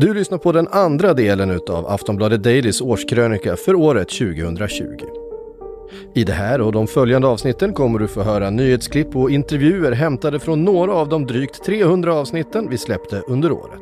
Du 0.00 0.14
lyssnar 0.14 0.38
på 0.38 0.52
den 0.52 0.68
andra 0.68 1.14
delen 1.14 1.60
av 1.70 1.86
Aftonbladet 1.86 2.42
Dailys 2.42 2.80
årskrönika 2.80 3.56
för 3.56 3.74
året 3.74 4.08
2020. 4.08 4.82
I 6.14 6.24
det 6.24 6.32
här 6.32 6.60
och 6.60 6.72
de 6.72 6.86
följande 6.86 7.28
avsnitten 7.28 7.72
kommer 7.72 7.98
du 7.98 8.08
få 8.08 8.22
höra 8.22 8.50
nyhetsklipp 8.50 9.16
och 9.16 9.30
intervjuer 9.30 9.92
hämtade 9.92 10.40
från 10.40 10.64
några 10.64 10.94
av 10.94 11.08
de 11.08 11.26
drygt 11.26 11.64
300 11.64 12.14
avsnitten 12.14 12.70
vi 12.70 12.78
släppte 12.78 13.22
under 13.28 13.52
året. 13.52 13.80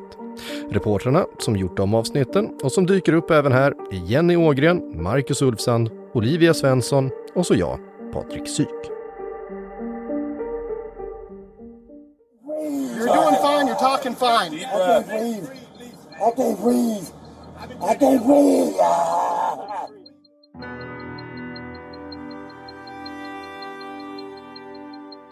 Reportrarna 0.71 1.27
som 1.39 1.57
gjort 1.57 1.77
de 1.77 1.95
avsnitten 1.95 2.51
och 2.63 2.73
som 2.73 2.87
dyker 2.87 3.13
upp 3.13 3.31
även 3.31 3.53
här 3.53 3.75
är 3.93 4.11
Jenny 4.11 4.37
Ågren, 4.37 5.03
Marcus 5.03 5.43
Ulfsand, 5.43 5.91
Olivia 6.15 6.55
Svensson 6.55 7.11
och 7.35 7.47
så 7.47 7.55
jag, 7.55 7.79
Patrik 8.13 8.49
Syk. 8.49 8.69
You're 12.97 13.07
doing 13.07 13.37
fine, 13.43 13.69
you're 13.69 13.79
talking 13.79 14.15
fine. 14.15 15.66
I 16.19 16.31
can't 16.37 16.63
breathe. 16.63 17.09
I 17.83 17.95
can't 17.95 18.27
breathe. 18.27 18.75
Ah. 18.81 19.89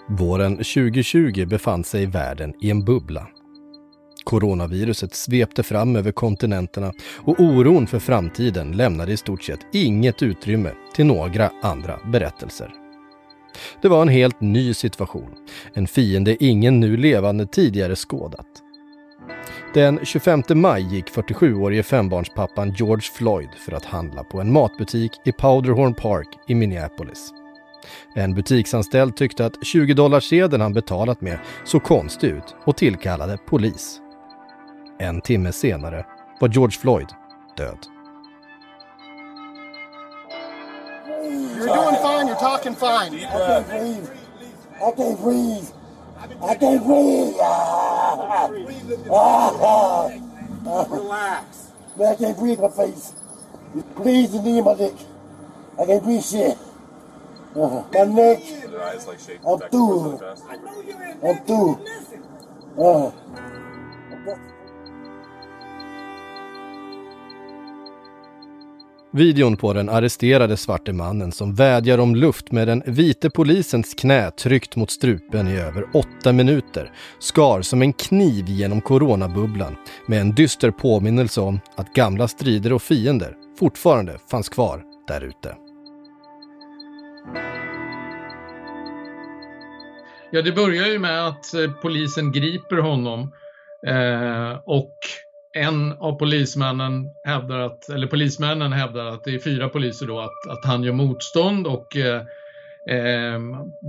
Våren 0.09 0.56
2020 0.56 1.47
befann 1.47 1.84
sig 1.84 2.06
världen 2.06 2.55
i 2.61 2.70
en 2.70 2.84
bubbla. 2.84 3.28
Coronaviruset 4.25 5.15
svepte 5.15 5.62
fram 5.62 5.97
över 5.97 6.12
kontinenterna 6.12 6.92
och 7.16 7.41
oron 7.41 7.87
för 7.87 7.98
framtiden 7.98 8.73
lämnade 8.73 9.12
i 9.12 9.16
stort 9.16 9.42
sett 9.42 9.61
inget 9.73 10.23
utrymme 10.23 10.70
till 10.95 11.06
några 11.06 11.51
andra 11.62 11.98
berättelser. 12.12 12.70
Det 13.83 13.89
var 13.89 14.03
en 14.03 14.09
helt 14.09 14.41
ny 14.41 14.75
situation, 14.75 15.34
en 15.75 15.87
fiende 15.87 16.44
ingen 16.44 16.81
nu 16.81 16.97
levande 16.97 17.47
tidigare 17.47 17.97
skådat. 17.97 18.47
Den 19.75 20.05
25 20.05 20.42
maj 20.55 20.83
gick 20.83 21.11
47-årige 21.11 21.83
fembarnspappan 21.83 22.72
George 22.72 23.11
Floyd 23.14 23.48
för 23.55 23.72
att 23.72 23.84
handla 23.84 24.25
på 24.25 24.41
en 24.41 24.53
matbutik 24.53 25.20
i 25.25 25.33
Powderhorn 25.33 25.94
Park 25.94 26.28
i 26.47 26.55
Minneapolis. 26.55 27.31
En 28.14 28.34
butiksanställd 28.34 29.16
tyckte 29.16 29.47
att 29.47 29.64
20 29.66 29.94
dollarsedeln 29.94 30.62
han 30.62 30.72
betalat 30.72 31.20
med 31.20 31.39
såg 31.64 31.83
konstig 31.83 32.28
ut 32.28 32.55
och 32.64 32.77
tillkallade 32.77 33.39
polis. 33.47 34.00
En 34.98 35.20
timme 35.20 35.53
senare 35.53 36.06
var 36.41 36.48
George 36.48 36.78
Floyd 36.78 37.09
död. 37.56 37.78
You're 41.56 41.66
doing 41.66 41.97
fine, 41.97 42.28
you're 42.28 42.41
talking 42.41 42.75
fine. 42.75 43.14
I 43.14 43.27
can't 43.27 43.69
breathe. 43.69 44.09
I 44.81 44.92
can't 44.97 45.22
breathe. 45.22 45.84
I 46.25 46.55
can't 46.55 46.84
breathe. 46.84 47.34
Ah. 47.41 48.48
Ah. 49.11 50.86
Relax. 50.91 51.69
Man, 51.97 52.08
I 52.08 52.14
can't 52.16 52.39
breathe 52.39 52.61
my 52.61 52.69
face. 52.69 53.12
Please, 53.97 54.33
the 54.33 54.41
knee 54.41 54.62
my 54.62 54.75
neck. 54.75 54.94
I 55.78 55.84
can't 55.86 56.03
breathe 56.03 56.25
shit. 56.25 56.56
Uh, 57.55 57.84
my 57.92 58.05
neck. 58.05 58.42
I'm 59.47 59.58
through. 59.70 60.20
I'm 61.22 61.39
through. 61.44 61.84
Uh. 62.78 63.12
Videon 69.17 69.57
på 69.57 69.73
den 69.73 69.89
arresterade 69.89 70.57
svarte 70.57 70.93
mannen 70.93 71.33
som 71.33 71.55
vädjar 71.55 71.98
om 71.98 72.17
luft 72.17 72.53
med 72.53 72.69
den 72.69 72.83
vite 72.87 73.31
polisens 73.31 73.95
knä 73.95 74.31
tryckt 74.31 74.77
mot 74.77 74.91
strupen 74.91 75.48
i 75.48 75.56
över 75.56 75.84
åtta 75.95 76.33
minuter 76.33 76.93
skar 77.19 77.62
som 77.62 77.83
en 77.83 77.93
kniv 77.93 78.44
genom 78.49 78.81
coronabubblan 78.81 79.77
med 80.06 80.21
en 80.21 80.34
dyster 80.34 80.71
påminnelse 80.71 81.41
om 81.41 81.61
att 81.77 81.94
gamla 81.94 82.28
strider 82.28 82.72
och 82.72 82.83
fiender 82.83 83.37
fortfarande 83.59 84.19
fanns 84.31 84.49
kvar 84.49 84.83
där 85.09 85.21
ute. 85.21 85.56
Ja, 90.31 90.43
det 90.43 90.53
börjar 90.53 90.87
ju 90.87 90.99
med 90.99 91.27
att 91.27 91.55
eh, 91.55 91.71
polisen 91.83 92.33
griper 92.33 92.77
honom 92.77 93.21
eh, 93.87 94.59
och 94.65 94.97
en 95.54 95.92
av 95.92 96.12
polismännen 96.19 97.10
hävdar 97.25 97.59
att, 97.59 97.88
eller 97.88 98.06
polismännen 98.06 98.72
hävdar 98.72 99.06
att 99.06 99.25
det 99.25 99.34
är 99.34 99.38
fyra 99.38 99.69
poliser 99.69 100.06
då, 100.06 100.20
att, 100.20 100.50
att 100.50 100.65
han 100.65 100.82
gör 100.82 100.92
motstånd 100.92 101.66
och 101.66 101.97
eh, 101.97 102.22
eh, 102.91 103.41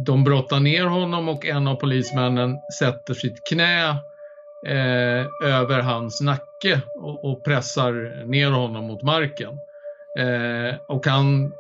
de 0.06 0.24
brottar 0.24 0.60
ner 0.60 0.86
honom 0.86 1.30
och 1.30 1.46
en 1.46 1.68
av 1.68 1.76
polismännen 1.76 2.58
sätter 2.80 3.14
sitt 3.14 3.48
knä 3.50 3.90
eh, 4.68 5.26
över 5.44 5.82
hans 5.82 6.22
nacke 6.22 6.82
och, 7.02 7.26
och, 7.26 7.46
pressar 7.46 8.26
ner 8.26 8.52
honom 8.52 8.86
mot 8.86 9.04
marken. 9.04 9.60
Eh, 10.20 10.76
och 10.88 11.08
han 11.08 11.52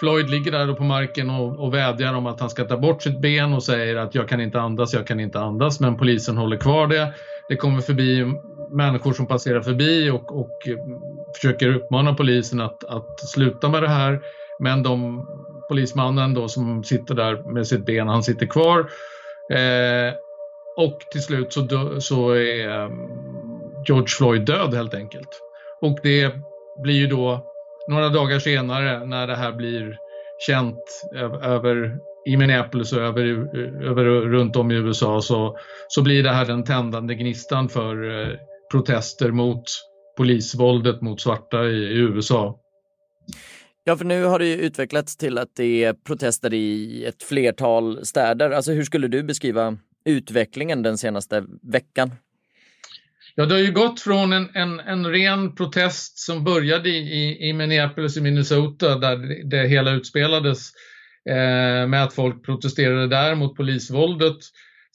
Floyd 0.00 0.30
ligger 0.30 0.52
där 0.52 0.74
på 0.74 0.84
marken 0.84 1.30
och, 1.30 1.64
och 1.64 1.74
vädjar 1.74 2.14
om 2.14 2.26
att 2.26 2.40
han 2.40 2.50
ska 2.50 2.64
ta 2.64 2.76
bort 2.76 3.02
sitt 3.02 3.20
ben 3.20 3.52
och 3.52 3.62
säger 3.62 3.96
att 3.96 4.14
jag 4.14 4.28
kan 4.28 4.40
inte 4.40 4.60
andas, 4.60 4.94
jag 4.94 5.06
kan 5.06 5.20
inte 5.20 5.40
andas, 5.40 5.80
men 5.80 5.96
polisen 5.96 6.36
håller 6.36 6.56
kvar 6.56 6.86
det. 6.86 7.14
Det 7.48 7.56
kommer 7.56 7.80
förbi 7.80 8.34
människor 8.72 9.12
som 9.12 9.26
passerar 9.26 9.60
förbi 9.60 10.10
och, 10.10 10.40
och 10.40 10.58
försöker 11.34 11.74
uppmana 11.74 12.14
polisen 12.14 12.60
att, 12.60 12.84
att 12.84 13.20
sluta 13.20 13.68
med 13.68 13.82
det 13.82 13.88
här. 13.88 14.20
Men 14.58 14.82
de, 14.82 15.26
polismannen 15.68 16.34
då 16.34 16.48
som 16.48 16.84
sitter 16.84 17.14
där 17.14 17.52
med 17.52 17.66
sitt 17.66 17.86
ben, 17.86 18.08
han 18.08 18.22
sitter 18.22 18.46
kvar. 18.46 18.78
Eh, 19.52 20.14
och 20.76 21.00
till 21.12 21.22
slut 21.22 21.52
så, 21.52 21.60
dö, 21.60 22.00
så 22.00 22.30
är 22.30 22.68
ehm, 22.68 22.92
George 23.86 24.08
Floyd 24.08 24.44
död 24.44 24.74
helt 24.74 24.94
enkelt. 24.94 25.40
Och 25.80 25.98
det 26.02 26.34
blir 26.82 26.94
ju 26.94 27.06
då 27.06 27.46
några 27.88 28.08
dagar 28.08 28.38
senare 28.38 29.06
när 29.06 29.26
det 29.26 29.36
här 29.36 29.52
blir 29.52 29.96
känt 30.46 31.02
över 31.42 31.96
i 32.26 32.36
Minneapolis 32.36 32.92
och 32.92 33.02
över, 33.02 33.22
över, 33.84 34.04
runt 34.04 34.56
om 34.56 34.70
i 34.70 34.74
USA 34.74 35.20
så, 35.20 35.58
så 35.88 36.02
blir 36.02 36.22
det 36.22 36.30
här 36.30 36.44
den 36.44 36.64
tändande 36.64 37.14
gnistan 37.14 37.68
för 37.68 38.20
eh, 38.20 38.36
protester 38.70 39.30
mot 39.30 39.64
polisvåldet 40.16 41.00
mot 41.00 41.20
svarta 41.20 41.64
i, 41.64 41.76
i 41.76 41.98
USA. 41.98 42.60
Ja, 43.84 43.96
för 43.96 44.04
nu 44.04 44.24
har 44.24 44.38
det 44.38 44.46
ju 44.46 44.56
utvecklats 44.56 45.16
till 45.16 45.38
att 45.38 45.56
det 45.56 45.84
är 45.84 45.92
protester 45.92 46.54
i 46.54 47.04
ett 47.04 47.22
flertal 47.22 48.06
städer. 48.06 48.50
Alltså 48.50 48.72
hur 48.72 48.84
skulle 48.84 49.08
du 49.08 49.22
beskriva 49.22 49.76
utvecklingen 50.04 50.82
den 50.82 50.98
senaste 50.98 51.44
veckan? 51.62 52.10
Ja, 53.34 53.46
det 53.46 53.54
har 53.54 53.60
ju 53.60 53.72
gått 53.72 54.00
från 54.00 54.32
en, 54.32 54.48
en, 54.54 54.80
en 54.80 55.06
ren 55.06 55.54
protest 55.54 56.18
som 56.18 56.44
började 56.44 56.88
i, 56.88 57.48
i 57.48 57.52
Minneapolis 57.52 58.16
i 58.16 58.20
Minnesota 58.20 58.98
där 58.98 59.16
det, 59.16 59.48
det 59.56 59.68
hela 59.68 59.90
utspelades 59.90 60.70
eh, 61.28 61.88
med 61.88 62.04
att 62.04 62.14
folk 62.14 62.44
protesterade 62.44 63.08
där 63.08 63.34
mot 63.34 63.56
polisvåldet. 63.56 64.36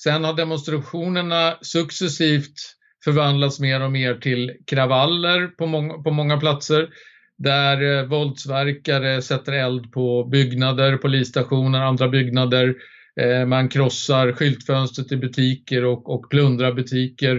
Sen 0.03 0.23
har 0.23 0.33
demonstrationerna 0.33 1.57
successivt 1.61 2.75
förvandlas 3.05 3.59
mer 3.59 3.83
och 3.83 3.91
mer 3.91 4.15
till 4.15 4.51
kravaller 4.67 5.47
på 5.47 5.65
många, 5.65 5.93
på 5.93 6.11
många 6.11 6.37
platser 6.37 6.89
där 7.37 7.97
eh, 7.97 8.05
våldsverkare 8.05 9.21
sätter 9.21 9.53
eld 9.53 9.91
på 9.91 10.23
byggnader, 10.23 10.97
polisstationer, 10.97 11.81
andra 11.81 12.07
byggnader. 12.07 12.75
Eh, 13.21 13.45
man 13.45 13.69
krossar 13.69 14.31
skyltfönster 14.31 15.03
till 15.03 15.17
butiker 15.17 15.85
och, 15.85 16.09
och 16.09 16.29
plundrar 16.29 16.73
butiker. 16.73 17.35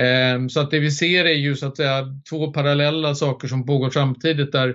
Eh, 0.00 0.46
så 0.48 0.60
att 0.60 0.70
det 0.70 0.78
vi 0.78 0.90
ser 0.90 1.24
är 1.24 1.38
ju 1.38 1.56
så 1.56 1.66
att 1.66 1.76
säga 1.76 2.04
två 2.30 2.52
parallella 2.52 3.14
saker 3.14 3.48
som 3.48 3.66
pågår 3.66 3.90
samtidigt 3.90 4.52
där 4.52 4.74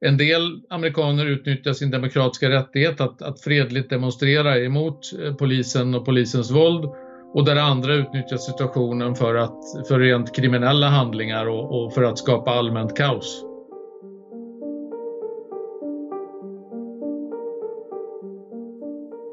en 0.00 0.16
del 0.16 0.60
amerikaner 0.70 1.26
utnyttjar 1.26 1.72
sin 1.72 1.90
demokratiska 1.90 2.50
rättighet 2.50 3.00
att, 3.00 3.22
att 3.22 3.40
fredligt 3.40 3.90
demonstrera 3.90 4.58
emot 4.58 5.00
eh, 5.22 5.34
polisen 5.34 5.94
och 5.94 6.04
polisens 6.04 6.50
våld 6.50 6.84
och 7.34 7.44
där 7.44 7.56
andra 7.56 7.94
utnyttjar 7.94 8.36
situationen 8.36 9.14
för, 9.14 9.34
att, 9.34 9.88
för 9.88 9.98
rent 9.98 10.36
kriminella 10.36 10.88
handlingar 10.88 11.46
och, 11.46 11.84
och 11.84 11.94
för 11.94 12.02
att 12.02 12.18
skapa 12.18 12.50
allmänt 12.50 12.96
kaos. 12.96 13.44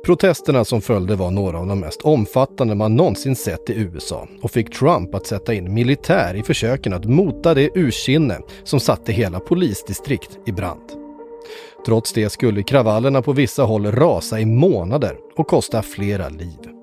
Protesterna 0.05 0.65
som 0.65 0.81
följde 0.81 1.15
var 1.15 1.31
några 1.31 1.59
av 1.59 1.67
de 1.67 1.79
mest 1.79 2.01
omfattande 2.01 2.75
man 2.75 2.95
någonsin 2.95 3.35
sett 3.35 3.69
i 3.69 3.73
USA 3.73 4.27
och 4.41 4.51
fick 4.51 4.79
Trump 4.79 5.15
att 5.15 5.27
sätta 5.27 5.53
in 5.53 5.73
militär 5.73 6.35
i 6.35 6.43
försöken 6.43 6.93
att 6.93 7.05
mota 7.05 7.53
det 7.53 7.69
ursinne 7.75 8.37
som 8.63 8.79
satte 8.79 9.11
hela 9.11 9.39
polisdistrikt 9.39 10.39
i 10.45 10.51
brand. 10.51 10.91
Trots 11.85 12.13
det 12.13 12.29
skulle 12.29 12.63
kravallerna 12.63 13.21
på 13.21 13.33
vissa 13.33 13.63
håll 13.63 13.85
rasa 13.85 14.39
i 14.39 14.45
månader 14.45 15.15
och 15.35 15.47
kosta 15.47 15.81
flera 15.81 16.29
liv. 16.29 16.80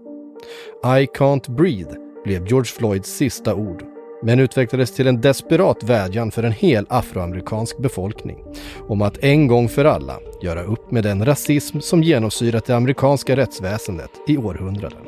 I 0.85 1.07
can't 1.07 1.49
breathe 1.49 1.97
blev 2.25 2.47
George 2.47 2.71
Floyds 2.71 3.17
sista 3.17 3.55
ord 3.55 3.85
men 4.23 4.41
utvecklades 4.41 4.91
till 4.91 5.07
en 5.07 5.21
desperat 5.21 5.83
vädjan 5.83 6.31
för 6.31 6.43
en 6.43 6.53
hel 6.53 6.87
afroamerikansk 6.89 7.79
befolkning 7.79 8.45
om 8.89 9.03
att 9.03 9.19
en 9.19 9.47
gång 9.47 9.69
för 9.69 9.85
alla 9.85 10.19
göra 10.43 10.63
upp 10.63 10.91
med 10.91 11.05
den 11.05 11.25
rasism 11.25 11.81
som 11.81 12.03
genomsyrat 12.03 12.65
det 12.65 12.77
amerikanska 12.77 13.37
rättsväsendet 13.37 14.11
i 14.27 14.37
århundraden. 14.37 15.03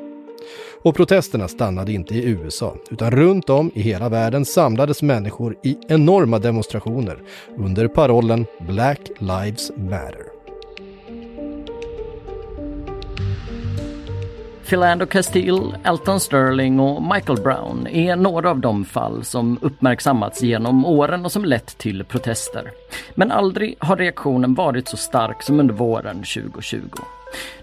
Och 0.82 0.94
protesterna 0.96 1.48
stannade 1.48 1.92
inte 1.92 2.14
i 2.14 2.24
USA, 2.24 2.76
utan 2.90 3.10
runt 3.10 3.50
om 3.50 3.70
i 3.74 3.80
hela 3.80 4.08
världen 4.08 4.44
samlades 4.44 5.02
människor 5.02 5.56
i 5.62 5.76
enorma 5.88 6.38
demonstrationer 6.38 7.22
under 7.56 7.88
parollen 7.88 8.46
Black 8.68 9.00
Lives 9.18 9.70
Matter. 9.76 10.29
Philando 14.70 15.06
Castile, 15.06 15.78
Elton 15.84 16.20
Sterling 16.20 16.80
och 16.80 17.02
Michael 17.02 17.42
Brown 17.42 17.86
är 17.86 18.16
några 18.16 18.50
av 18.50 18.60
de 18.60 18.84
fall 18.84 19.24
som 19.24 19.58
uppmärksammats 19.62 20.42
genom 20.42 20.84
åren 20.84 21.24
och 21.24 21.32
som 21.32 21.44
lett 21.44 21.78
till 21.78 22.04
protester. 22.04 22.70
Men 23.14 23.30
aldrig 23.32 23.76
har 23.78 23.96
reaktionen 23.96 24.54
varit 24.54 24.88
så 24.88 24.96
stark 24.96 25.42
som 25.42 25.60
under 25.60 25.74
våren 25.74 26.16
2020. 26.16 26.78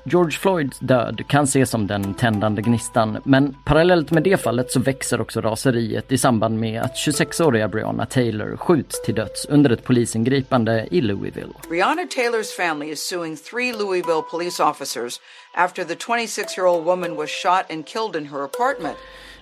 George 0.04 0.32
Floyds 0.32 0.80
död 0.80 1.22
kan 1.28 1.44
ses 1.44 1.70
som 1.70 1.88
den 1.88 2.14
tändande 2.14 2.62
gnistan, 2.62 3.18
men 3.24 3.56
parallellt 3.66 4.12
med 4.12 4.24
det 4.24 4.38
fallet 4.38 4.72
så 4.72 4.80
växer 4.80 5.22
också 5.22 5.42
raseriet 5.42 6.12
i 6.12 6.18
samband 6.18 6.60
med 6.60 6.82
att 6.82 6.96
26-åriga 6.96 7.68
Breonna 7.68 8.06
Taylor 8.06 8.58
skjuts 8.58 9.02
till 9.02 9.16
döds 9.16 9.46
under 9.46 9.70
ett 9.70 9.84
polisingripande 9.84 10.88
i 10.92 11.02
Louisville. 11.02 11.54
Breonna 11.70 12.08
Taylors 12.16 12.56
family 12.56 12.92
is 12.92 13.00
suing 13.10 13.38
three 13.38 13.74
Louisville 13.74 14.22
police 14.32 14.64
officers 14.64 15.20
after 15.54 15.84
the 15.84 15.96
26-year-old 15.96 16.86
woman 16.86 17.16
was 17.16 17.30
shot 17.30 17.72
and 17.72 17.86
killed 17.86 18.16
in 18.16 18.30
her 18.30 18.44
apartment. 18.44 18.98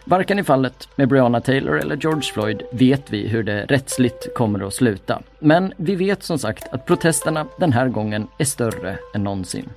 Varken 0.08 0.40
i 0.40 0.44
fallet 0.44 0.90
med 0.96 1.08
Breonna 1.08 1.42
Taylor 1.42 1.78
eller 1.78 1.96
George 1.96 2.22
Floyd 2.34 2.64
vet 2.72 3.12
vi 3.12 3.28
hur 3.28 3.44
det 3.44 3.66
rättsligt 3.66 4.34
kommer 4.36 4.68
att 4.68 4.74
sluta. 4.74 5.22
Men 5.40 5.74
vi 5.78 5.96
vet 5.96 6.24
som 6.24 6.40
sagt 6.40 6.68
att 6.72 6.86
protesterna 6.86 7.46
den 7.60 7.74
här 7.74 7.88
gången 7.88 8.28
är 8.38 8.46
större 8.46 8.98
än 9.14 9.24
någonsin. 9.24 9.70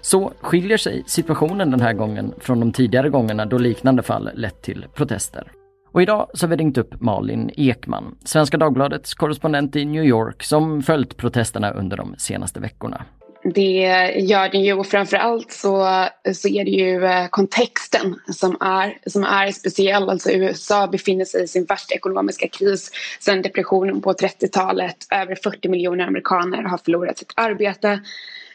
Så 0.00 0.32
skiljer 0.40 0.76
sig 0.76 1.02
situationen 1.06 1.70
den 1.70 1.80
här 1.80 1.92
gången 1.92 2.34
från 2.38 2.60
de 2.60 2.72
tidigare 2.72 3.08
gångerna 3.08 3.46
då 3.46 3.58
liknande 3.58 4.02
fall 4.02 4.30
lett 4.34 4.62
till 4.62 4.86
protester. 4.94 5.52
Och 5.92 6.02
idag 6.02 6.30
så 6.34 6.46
har 6.46 6.50
vi 6.50 6.56
ringt 6.56 6.78
upp 6.78 7.00
Malin 7.00 7.50
Ekman, 7.56 8.16
Svenska 8.24 8.56
Dagbladets 8.56 9.14
korrespondent 9.14 9.76
i 9.76 9.84
New 9.84 10.04
York 10.04 10.42
som 10.42 10.82
följt 10.82 11.16
protesterna 11.16 11.70
under 11.70 11.96
de 11.96 12.14
senaste 12.18 12.60
veckorna. 12.60 13.04
Det 13.44 14.12
gör 14.16 14.48
det 14.48 14.58
ju 14.58 14.72
och 14.72 14.86
framförallt 14.86 15.52
så, 15.52 16.06
så 16.32 16.48
är 16.48 16.64
det 16.64 16.70
ju 16.70 17.04
eh, 17.04 17.28
kontexten 17.28 18.14
som 18.32 18.56
är, 18.60 18.98
som 19.06 19.24
är 19.24 19.50
speciell. 19.52 20.10
Alltså 20.10 20.30
USA 20.30 20.86
befinner 20.86 21.24
sig 21.24 21.44
i 21.44 21.46
sin 21.46 21.64
värsta 21.64 21.94
ekonomiska 21.94 22.48
kris 22.48 22.90
sedan 23.20 23.42
depressionen 23.42 24.00
på 24.00 24.12
30-talet. 24.12 24.96
Över 25.10 25.34
40 25.34 25.68
miljoner 25.68 26.06
amerikaner 26.06 26.62
har 26.62 26.78
förlorat 26.78 27.18
sitt 27.18 27.32
arbete. 27.36 28.00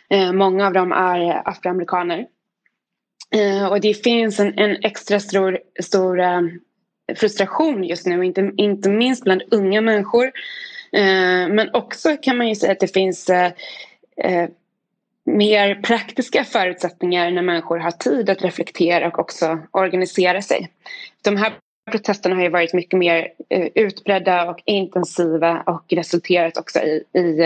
Eh, 0.09 0.33
många 0.33 0.67
av 0.67 0.73
dem 0.73 0.91
är 0.91 1.49
afroamerikaner. 1.49 2.27
Eh, 3.35 3.67
och 3.67 3.81
det 3.81 3.93
finns 3.93 4.39
en, 4.39 4.59
en 4.59 4.77
extra 4.83 5.19
stor, 5.19 5.59
stor 5.81 6.19
eh, 6.19 6.41
frustration 7.15 7.83
just 7.83 8.05
nu, 8.05 8.25
inte, 8.25 8.51
inte 8.57 8.89
minst 8.89 9.23
bland 9.23 9.41
unga 9.51 9.81
människor. 9.81 10.31
Men 11.49 11.69
också 11.73 12.17
kan 12.21 12.37
man 12.37 12.49
ju 12.49 12.55
säga 12.55 12.71
att 12.71 12.79
det 12.79 12.93
finns 12.93 13.29
mer 15.25 15.81
praktiska 15.81 16.43
förutsättningar 16.43 17.31
när 17.31 17.41
människor 17.41 17.77
har 17.77 17.91
tid 17.91 18.29
att 18.29 18.41
reflektera 18.41 19.07
och 19.07 19.19
också 19.19 19.59
organisera 19.71 20.41
sig. 20.41 20.69
De 21.21 21.37
här 21.37 21.53
protesterna 21.91 22.35
har 22.35 22.43
ju 22.43 22.49
varit 22.49 22.73
mycket 22.73 22.99
mer 22.99 23.27
utbredda 23.75 24.49
och 24.49 24.61
intensiva 24.65 25.63
och 25.65 25.85
resulterat 25.89 26.57
också 26.57 26.79
i, 26.79 27.03
i 27.13 27.41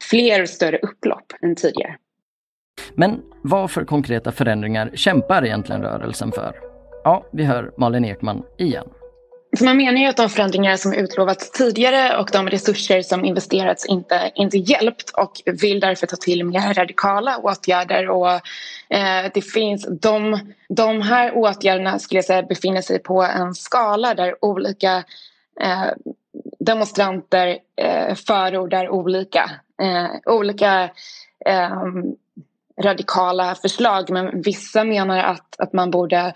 fler 0.00 0.46
större 0.46 0.78
upplopp 0.78 1.32
än 1.42 1.56
tidigare. 1.56 1.96
Men 2.94 3.22
vad 3.42 3.70
för 3.70 3.84
konkreta 3.84 4.32
förändringar 4.32 4.90
kämpar 4.94 5.44
egentligen 5.44 5.82
rörelsen 5.82 6.32
för? 6.32 6.54
Ja, 7.04 7.26
vi 7.32 7.44
hör 7.44 7.72
Malin 7.76 8.04
Ekman 8.04 8.42
igen. 8.58 8.88
Så 9.58 9.64
man 9.64 9.76
menar 9.76 10.00
ju 10.00 10.06
att 10.06 10.16
de 10.16 10.28
förändringar 10.28 10.76
som 10.76 10.92
utlovats 10.92 11.50
tidigare 11.50 12.18
och 12.18 12.28
de 12.32 12.48
resurser 12.48 13.02
som 13.02 13.24
investerats 13.24 13.86
inte, 13.86 14.32
inte 14.34 14.58
hjälpt 14.58 15.10
och 15.10 15.32
vill 15.62 15.80
därför 15.80 16.06
ta 16.06 16.16
till 16.16 16.44
mer 16.44 16.74
radikala 16.74 17.38
åtgärder. 17.38 18.08
Och, 18.08 18.30
eh, 18.88 19.30
det 19.34 19.42
finns 19.42 19.88
de, 20.00 20.40
de 20.68 21.02
här 21.02 21.36
åtgärderna 21.36 21.98
skulle 21.98 22.18
jag 22.18 22.24
säga 22.24 22.42
befinner 22.42 22.82
sig 22.82 22.98
på 22.98 23.22
en 23.22 23.54
skala 23.54 24.14
där 24.14 24.44
olika 24.44 25.04
eh, 25.60 25.86
demonstranter 26.60 27.58
eh, 27.76 28.14
förordar 28.14 28.88
olika, 28.88 29.50
eh, 29.82 30.34
olika 30.34 30.90
eh, 31.46 31.70
radikala 32.80 33.54
förslag 33.54 34.10
men 34.10 34.42
vissa 34.42 34.84
menar 34.84 35.18
att, 35.18 35.60
att 35.60 35.72
man 35.72 35.90
borde 35.90 36.34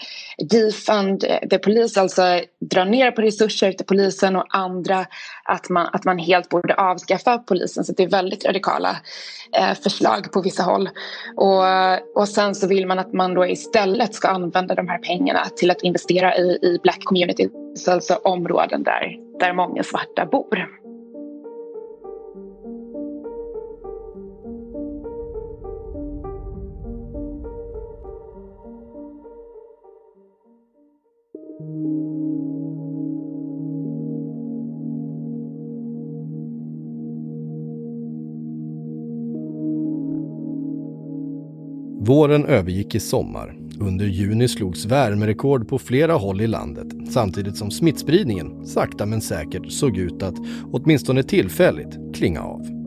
defund 0.50 1.24
eh, 1.24 1.48
the 1.48 1.58
police, 1.58 2.00
alltså 2.00 2.40
dra 2.60 2.84
ner 2.84 3.10
på 3.10 3.22
resurser 3.22 3.72
till 3.72 3.86
polisen 3.86 4.36
och 4.36 4.46
andra 4.48 5.06
att 5.44 5.68
man, 5.68 5.88
att 5.92 6.04
man 6.04 6.18
helt 6.18 6.48
borde 6.48 6.74
avskaffa 6.74 7.38
polisen. 7.38 7.84
Så 7.84 7.92
det 7.92 8.02
är 8.02 8.08
väldigt 8.08 8.44
radikala 8.44 8.96
eh, 9.58 9.74
förslag 9.74 10.32
på 10.32 10.42
vissa 10.42 10.62
håll. 10.62 10.88
Och, 11.36 11.64
och 12.20 12.28
sen 12.28 12.54
så 12.54 12.66
vill 12.66 12.86
man 12.86 12.98
att 12.98 13.12
man 13.12 13.34
då 13.34 13.46
istället 13.46 14.14
ska 14.14 14.28
använda 14.28 14.74
de 14.74 14.88
här 14.88 14.98
pengarna 14.98 15.44
till 15.56 15.70
att 15.70 15.82
investera 15.82 16.36
i, 16.36 16.58
i 16.62 16.78
black 16.82 17.04
communities, 17.04 17.88
alltså 17.88 18.14
områden 18.14 18.82
där, 18.82 19.16
där 19.42 19.52
många 19.52 19.82
svarta 19.82 20.26
bor. 20.26 20.68
Våren 42.04 42.46
övergick 42.46 42.94
i 42.94 43.00
sommar. 43.00 43.61
Under 43.80 44.06
juni 44.06 44.48
slogs 44.48 44.84
värmerekord 44.84 45.68
på 45.68 45.78
flera 45.78 46.12
håll 46.12 46.40
i 46.40 46.46
landet 46.46 46.86
samtidigt 47.10 47.56
som 47.56 47.70
smittspridningen 47.70 48.66
sakta 48.66 49.06
men 49.06 49.20
säkert 49.20 49.72
såg 49.72 49.96
ut 49.98 50.22
att, 50.22 50.34
åtminstone 50.72 51.22
tillfälligt, 51.22 52.14
klinga 52.14 52.42
av. 52.42 52.82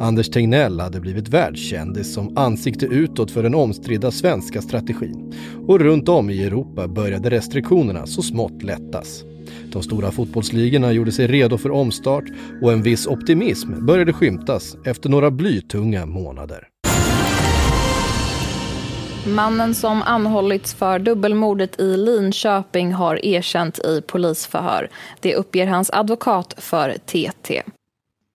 Anders 0.00 0.28
Tegnell 0.28 0.80
hade 0.80 1.00
blivit 1.00 1.28
världskändis 1.28 2.14
som 2.14 2.36
ansikte 2.36 2.86
utåt 2.86 3.30
för 3.30 3.42
den 3.42 3.54
omstridda 3.54 4.10
svenska 4.10 4.62
strategin 4.62 5.32
och 5.66 5.80
runt 5.80 6.08
om 6.08 6.30
i 6.30 6.44
Europa 6.44 6.88
började 6.88 7.30
restriktionerna 7.30 8.06
så 8.06 8.22
smått 8.22 8.62
lättas. 8.62 9.24
De 9.72 9.82
stora 9.82 10.10
fotbollsligorna 10.10 10.92
gjorde 10.92 11.12
sig 11.12 11.26
redo 11.26 11.58
för 11.58 11.70
omstart 11.70 12.24
och 12.62 12.72
en 12.72 12.82
viss 12.82 13.06
optimism 13.06 13.86
började 13.86 14.12
skymtas 14.12 14.76
efter 14.84 15.08
några 15.08 15.30
blytunga 15.30 16.06
månader. 16.06 16.68
Mannen 19.34 19.74
som 19.74 20.02
anhållits 20.02 20.74
för 20.74 20.98
dubbelmordet 20.98 21.80
i 21.80 21.96
Linköping 21.96 22.92
har 22.92 23.24
erkänt 23.24 23.78
i 23.78 24.02
polisförhör. 24.06 24.90
Det 25.20 25.34
uppger 25.34 25.66
hans 25.66 25.90
advokat 25.90 26.54
för 26.56 26.92
TT. 26.92 27.62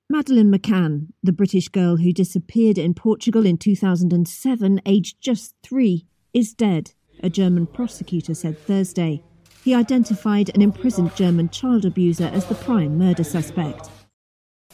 Madeleine 0.10 0.50
McCann, 0.50 1.08
the 1.26 1.32
British 1.32 1.70
girl 1.74 1.98
who 1.98 2.12
disappeared 2.16 2.78
in 2.78 2.94
Portugal 2.94 3.46
in 3.46 3.58
2007, 3.58 4.80
aged 4.86 5.16
just 5.28 5.56
three, 5.70 6.06
is 6.34 6.56
dead, 6.56 6.90
a 7.24 7.30
German 7.30 7.68
prosecutor 7.68 8.34
said 8.34 8.56
Thursday. 8.68 9.24
He 9.66 9.76
identified 9.82 10.52
an 10.56 10.62
imprisoned 10.62 11.16
German 11.16 11.50
child 11.50 11.86
abuser 11.86 12.32
as 12.34 12.46
the 12.46 12.56
prime 12.56 12.98
murder 12.98 13.24
suspect. 13.24 14.01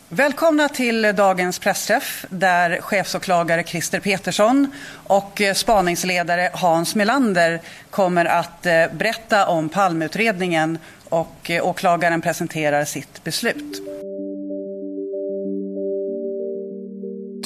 Välkomna 0.10 0.70
till 0.70 1.02
dagens 1.02 1.60
pressträff 1.60 2.26
där 2.30 2.82
chefsåklagare 2.82 3.64
Christer 3.64 4.00
Petersson 4.00 4.68
och 5.08 5.42
eh, 5.42 5.54
spaningsledare 5.54 6.50
Hans 6.54 6.96
Melander 6.96 7.62
kommer 7.90 8.26
att 8.26 8.66
eh, 8.66 8.74
berätta 8.98 9.48
om 9.48 9.70
palmutredningen 9.70 10.78
och 11.10 11.52
eh, 11.52 11.68
åklagaren 11.68 12.22
presenterar 12.22 12.86
sitt 12.86 13.24
beslut. 13.24 13.82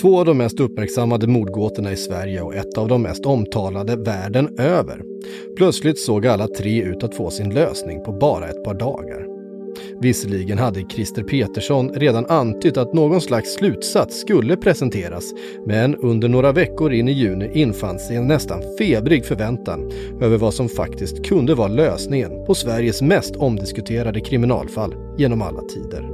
Två 0.02 0.20
av 0.20 0.26
de 0.26 0.38
mest 0.38 0.60
uppmärksammade 0.60 1.28
mordgåtorna 1.28 1.92
i 1.92 1.98
Sverige 1.98 2.42
och 2.42 2.56
ett 2.56 2.78
av 2.78 2.88
de 2.88 3.02
mest 3.02 3.26
omtalade 3.26 3.96
världen 3.96 4.60
över. 4.60 5.02
Plötsligt 5.58 6.00
såg 6.00 6.28
alla 6.28 6.48
tre 6.48 6.82
ut 6.82 7.04
att 7.04 7.16
få 7.16 7.32
sin 7.32 7.54
lösning 7.54 8.04
på 8.04 8.12
bara 8.12 8.50
ett 8.50 8.64
par 8.64 8.74
dagar. 8.74 9.41
Visserligen 10.02 10.58
hade 10.58 10.82
Christer 10.82 11.24
Petersson 11.24 11.90
redan 11.90 12.26
antytt 12.26 12.78
att 12.78 12.94
någon 12.94 13.22
slags 13.22 13.54
slutsats 13.54 14.20
skulle 14.20 14.58
presenteras, 14.58 15.34
men 15.66 15.96
under 15.96 16.30
några 16.30 16.52
veckor 16.52 16.94
in 16.94 17.08
i 17.08 17.12
juni 17.12 17.52
infann 17.54 18.00
sig 18.00 18.16
en 18.16 18.28
nästan 18.28 18.62
febrig 18.78 19.26
förväntan 19.26 19.92
över 20.22 20.38
vad 20.38 20.54
som 20.54 20.70
faktiskt 20.70 21.26
kunde 21.26 21.56
vara 21.56 21.68
lösningen 21.68 22.46
på 22.46 22.56
Sveriges 22.56 23.02
mest 23.02 23.36
omdiskuterade 23.36 24.20
kriminalfall 24.20 24.96
genom 25.18 25.42
alla 25.42 25.62
tider. 25.62 26.10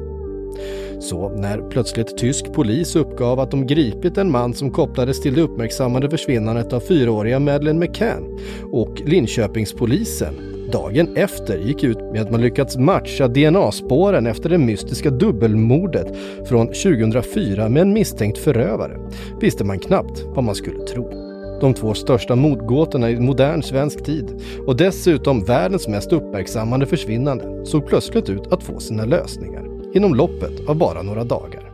Så 0.99 1.29
när 1.29 1.69
plötsligt 1.69 2.17
tysk 2.17 2.53
polis 2.53 2.95
uppgav 2.95 3.39
att 3.39 3.51
de 3.51 3.67
gripit 3.67 4.17
en 4.17 4.31
man 4.31 4.53
som 4.53 4.71
kopplades 4.71 5.21
till 5.21 5.33
det 5.33 5.41
uppmärksammade 5.41 6.09
försvinnandet 6.09 6.73
av 6.73 6.79
fyraåriga 6.79 7.39
Madeleine 7.39 7.79
McCann 7.79 8.39
och 8.71 9.01
Linköpingspolisen 9.05 10.56
dagen 10.71 11.15
efter 11.15 11.57
gick 11.57 11.83
ut 11.83 11.97
med 12.11 12.21
att 12.21 12.31
man 12.31 12.41
lyckats 12.41 12.77
matcha 12.77 13.27
DNA-spåren 13.27 14.27
efter 14.27 14.49
det 14.49 14.57
mystiska 14.57 15.09
dubbelmordet 15.09 16.17
från 16.47 16.67
2004 16.67 17.69
med 17.69 17.81
en 17.81 17.93
misstänkt 17.93 18.37
förövare 18.37 18.97
visste 19.41 19.63
man 19.63 19.79
knappt 19.79 20.23
vad 20.25 20.43
man 20.43 20.55
skulle 20.55 20.79
tro. 20.79 21.27
De 21.61 21.73
två 21.73 21.93
största 21.93 22.35
mordgåtorna 22.35 23.09
i 23.09 23.19
modern 23.19 23.63
svensk 23.63 24.03
tid 24.03 24.41
och 24.67 24.77
dessutom 24.77 25.43
världens 25.43 25.87
mest 25.87 26.13
uppmärksammade 26.13 26.85
försvinnande 26.85 27.65
såg 27.65 27.87
plötsligt 27.87 28.29
ut 28.29 28.47
att 28.47 28.63
få 28.63 28.79
sina 28.79 29.05
lösningar 29.05 29.65
inom 29.93 30.15
loppet 30.15 30.69
av 30.69 30.75
bara 30.75 31.01
några 31.01 31.23
dagar. 31.23 31.71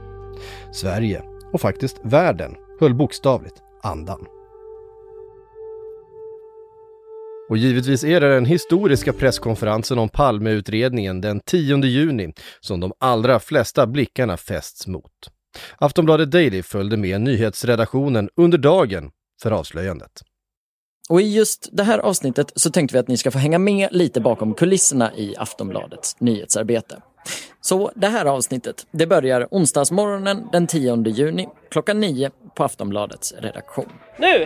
Sverige, 0.71 1.21
och 1.51 1.61
faktiskt 1.61 1.99
världen, 2.03 2.55
höll 2.79 2.93
bokstavligt 2.93 3.55
andan. 3.81 4.25
Och 7.49 7.57
givetvis 7.57 8.03
är 8.03 8.21
det 8.21 8.33
den 8.33 8.45
historiska 8.45 9.13
presskonferensen 9.13 9.97
om 9.99 10.09
Palmeutredningen 10.09 11.21
den 11.21 11.39
10 11.39 11.85
juni 11.85 12.33
som 12.59 12.79
de 12.79 12.93
allra 12.99 13.39
flesta 13.39 13.87
blickarna 13.87 14.37
fästs 14.37 14.87
mot. 14.87 15.11
Aftonbladet 15.77 16.31
Daily 16.31 16.63
följde 16.63 16.97
med 16.97 17.21
nyhetsredaktionen 17.21 18.29
under 18.35 18.57
dagen 18.57 19.11
för 19.41 19.51
avslöjandet. 19.51 20.11
Och 21.09 21.21
i 21.21 21.35
just 21.35 21.69
det 21.71 21.83
här 21.83 21.99
avsnittet 21.99 22.51
så 22.55 22.69
tänkte 22.69 22.95
vi 22.95 22.99
att 22.99 23.07
ni 23.07 23.17
ska 23.17 23.31
få 23.31 23.39
hänga 23.39 23.59
med 23.59 23.87
lite 23.91 24.21
bakom 24.21 24.53
kulisserna 24.53 25.15
i 25.15 25.35
Aftonbladets 25.37 26.19
nyhetsarbete. 26.19 27.01
Så 27.61 27.91
det 27.95 28.07
här 28.07 28.25
avsnittet, 28.25 28.87
det 28.91 29.07
börjar 29.07 29.47
onsdagsmorgonen 29.51 30.47
den 30.51 30.67
10 30.67 31.07
juni 31.07 31.47
klockan 31.71 31.99
9 31.99 32.31
på 32.55 32.63
Aftonbladets 32.63 33.33
redaktion. 33.37 33.89
Nu! 34.19 34.45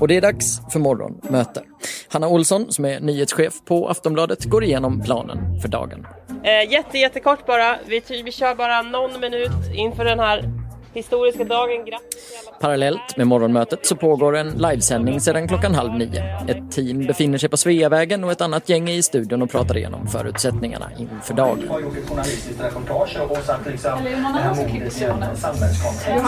Och 0.00 0.08
det 0.08 0.16
är 0.16 0.20
dags 0.20 0.60
för 0.72 0.78
morgonmöte. 0.78 1.62
Hanna 2.08 2.28
Olsson, 2.28 2.72
som 2.72 2.84
är 2.84 3.00
nyhetschef 3.00 3.54
på 3.64 3.88
Aftonbladet, 3.88 4.44
går 4.44 4.64
igenom 4.64 5.00
planen 5.00 5.60
för 5.60 5.68
dagen. 5.68 6.06
Eh, 6.44 6.72
jätte, 6.72 6.98
jättekort 6.98 7.46
bara. 7.46 7.76
Vi, 7.86 8.02
vi 8.24 8.32
kör 8.32 8.54
bara 8.54 8.82
någon 8.82 9.20
minut 9.20 9.50
inför 9.74 10.04
den 10.04 10.20
här 10.20 10.59
historiska 10.94 11.44
dagen. 11.44 11.84
Grattis 11.84 12.50
Parallellt 12.60 13.16
med 13.16 13.26
morgonmötet 13.26 13.86
så 13.86 13.96
pågår 13.96 14.36
en 14.36 14.48
livesändning 14.48 15.20
sedan 15.20 15.48
klockan 15.48 15.74
halv 15.74 15.92
nio. 15.92 16.22
Ett 16.48 16.72
team 16.72 17.06
befinner 17.06 17.38
sig 17.38 17.48
på 17.48 17.56
Sveavägen 17.56 18.24
och 18.24 18.32
ett 18.32 18.40
annat 18.40 18.68
gäng 18.68 18.88
är 18.88 18.94
i 18.94 19.02
studion 19.02 19.42
och 19.42 19.50
pratar 19.50 19.76
igenom 19.76 20.06
förutsättningarna 20.06 20.90
inför 20.98 21.34
dagen. 21.34 21.68
har 21.68 21.80
gjort 21.80 21.96
ett 21.96 22.08
journalistiskt 22.08 22.64
reportage 22.64 23.18
och 23.30 23.36
satt 23.36 23.66
liksom 23.66 24.04
det 24.04 24.10
här 24.10 24.54
mordet 24.54 25.00
i 25.00 25.04
en 25.04 25.36
samhällskontext. 25.36 26.24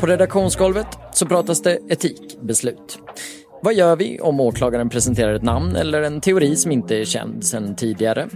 På 0.00 0.06
redaktionsgolvet 0.06 0.98
så 1.12 1.26
pratas 1.26 1.62
det 1.62 1.78
etikbeslut. 1.88 2.98
Vad 3.62 3.74
gör 3.74 3.96
vi 3.96 4.20
om 4.20 4.40
åklagaren 4.40 4.88
presenterar 4.88 5.34
ett 5.34 5.42
namn 5.42 5.76
eller 5.76 6.02
en 6.02 6.20
teori 6.20 6.56
som 6.56 6.72
inte 6.72 6.96
är 6.96 7.04
känd 7.04 7.44
sedan 7.44 7.76
tidigare? 7.76 8.28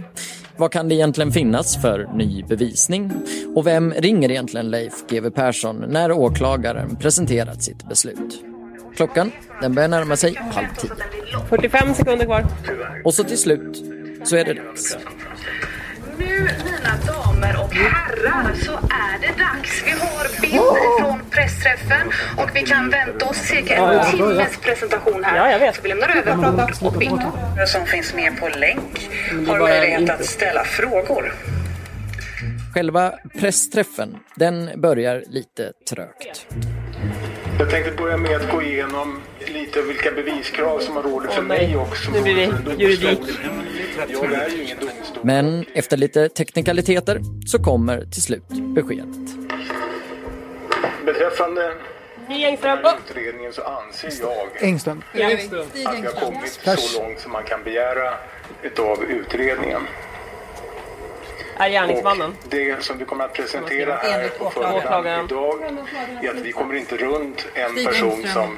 Vad 0.57 0.71
kan 0.71 0.89
det 0.89 0.95
egentligen 0.95 1.31
finnas 1.31 1.81
för 1.81 2.09
ny 2.13 2.43
bevisning? 2.43 3.11
Och 3.55 3.67
vem 3.67 3.93
ringer 3.93 4.31
egentligen 4.31 4.69
Leif 4.71 4.93
GW 5.09 5.29
Persson 5.29 5.85
när 5.89 6.11
åklagaren 6.11 6.95
presenterat 6.95 7.63
sitt 7.63 7.89
beslut? 7.89 8.43
Klockan 8.95 9.31
den 9.61 9.75
börjar 9.75 9.89
närma 9.89 10.15
sig 10.15 10.35
halv 10.35 10.67
tio. 10.77 10.91
45 11.49 11.93
sekunder 11.93 12.25
kvar. 12.25 12.45
Och 13.03 13.13
så 13.13 13.23
till 13.23 13.37
slut 13.37 13.83
så 14.23 14.35
är 14.35 14.45
det 14.45 14.53
dags. 14.53 14.97
Nu, 16.17 16.49
mina 16.65 16.93
damer 17.07 17.55
och 17.63 17.73
herrar, 17.73 18.53
så 18.53 18.71
är 18.73 19.19
det 19.21 19.43
dags. 19.43 19.83
Vi 19.85 19.91
har 19.91 20.41
bild 20.41 20.99
från 20.99 21.29
pressträffen 21.29 22.07
och 22.37 22.49
vi 22.55 22.61
kan 22.61 22.89
vänta 22.89 23.25
oss 23.25 23.37
cirka 23.37 23.75
en 23.75 24.11
timmes 24.11 24.57
presentation 24.57 25.23
här. 25.23 25.37
Ja, 25.37 25.51
jag 25.51 25.59
vet. 25.59 25.75
Så 25.75 25.81
vi 25.81 25.89
lämnar 25.89 26.09
över 26.09 26.85
och 26.85 26.93
bild. 26.93 27.21
Som 27.67 27.85
finns 27.85 28.13
med 28.13 28.39
på 28.39 28.49
länk 28.59 29.09
har 29.47 29.59
möjlighet 29.59 30.09
att 30.09 30.25
ställa 30.25 30.63
frågor. 30.63 31.33
Själva 32.73 33.13
pressträffen, 33.39 34.17
den 34.35 34.81
börjar 34.81 35.23
lite 35.27 35.71
trögt. 35.89 36.45
Jag 37.59 37.69
tänkte 37.69 37.91
börja 37.91 38.17
med 38.17 38.35
att 38.35 38.51
gå 38.51 38.61
igenom 38.61 39.21
lite 39.47 39.81
vilka 39.81 40.11
beviskrav 40.11 40.79
som 40.79 40.95
har 40.95 41.03
råder 41.03 41.29
för 41.29 41.41
mig 41.41 41.75
och 41.77 41.97
som 41.97 42.13
Nu 42.13 42.21
blir 42.21 42.35
det 42.35 42.45
råder 42.45 42.63
för 42.63 42.81
juridik. 42.81 43.19
Men 45.21 45.65
efter 45.73 45.97
lite 45.97 46.29
teknikaliteter 46.29 47.21
så 47.47 47.63
kommer 47.63 48.05
till 48.05 48.21
slut 48.21 48.47
beskedet. 48.49 49.15
Beträffande 51.05 51.73
utredningen 53.09 53.53
så 53.53 53.61
anser 53.61 54.11
jag 54.21 54.63
Engström. 54.63 55.03
Engström. 55.13 55.61
att 55.61 55.75
vi 55.75 55.83
har 55.83 56.25
kommit 56.25 56.59
så 56.79 57.01
långt 57.01 57.19
som 57.19 57.31
man 57.31 57.43
kan 57.43 57.63
begära 57.63 58.13
utav 58.61 59.03
utredningen. 59.03 59.81
Är 61.57 61.69
gärningsmannen. 61.69 62.31
Och 62.31 62.49
det 62.49 62.83
som 62.83 62.97
vi 62.97 63.05
kommer 63.05 63.25
att 63.25 63.33
presentera 63.33 63.95
här 63.95 64.29
på 64.29 64.49
förmiddagen 64.49 65.25
idag 65.25 65.63
är 66.23 66.29
att 66.29 66.41
vi 66.41 66.51
kommer 66.51 66.75
inte 66.75 66.97
runt 66.97 67.47
en 67.53 67.85
person 67.85 68.27
som 68.27 68.57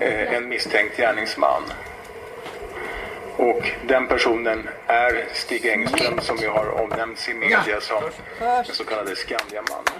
eh, 0.00 0.34
en 0.34 0.48
misstänkt 0.48 0.96
gärningsman. 0.96 1.62
Och 3.40 3.62
den 3.88 4.08
personen 4.08 4.58
är 4.86 5.34
Stig 5.34 5.66
Engström 5.66 6.20
som 6.20 6.36
ju 6.36 6.48
har 6.48 6.82
omnämnts 6.82 7.28
i 7.28 7.34
media 7.34 7.80
som 7.80 8.02
den 8.40 8.64
så 8.64 8.84
kallade 8.84 9.16
Skandiamannen. 9.16 9.92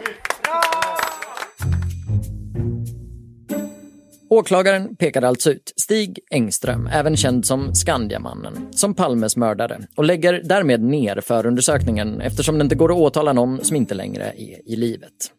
Åklagaren 4.30 4.96
pekade 4.96 5.28
alltså 5.28 5.50
ut 5.50 5.72
Stig 5.76 6.18
Engström, 6.30 6.86
även 6.92 7.16
känd 7.16 7.46
som 7.46 7.74
Skandiamannen, 7.74 8.68
som 8.72 8.94
Palmes 8.94 9.36
mördare 9.36 9.78
och 9.96 10.04
lägger 10.04 10.42
därmed 10.44 10.82
ner 10.82 11.20
förundersökningen 11.20 12.20
eftersom 12.20 12.58
det 12.58 12.62
inte 12.62 12.74
går 12.74 12.92
att 12.92 12.98
åtala 12.98 13.32
någon 13.32 13.64
som 13.64 13.76
inte 13.76 13.94
längre 13.94 14.24
är 14.24 14.68
i 14.72 14.76
livet. 14.76 15.32